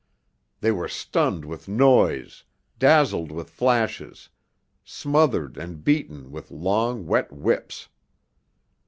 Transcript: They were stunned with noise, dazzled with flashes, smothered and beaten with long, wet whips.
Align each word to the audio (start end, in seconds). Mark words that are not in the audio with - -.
They 0.61 0.71
were 0.71 0.87
stunned 0.87 1.45
with 1.45 1.67
noise, 1.67 2.43
dazzled 2.79 3.31
with 3.31 3.51
flashes, 3.51 4.29
smothered 4.83 5.57
and 5.59 5.83
beaten 5.83 6.31
with 6.31 6.49
long, 6.49 7.05
wet 7.05 7.31
whips. 7.31 7.87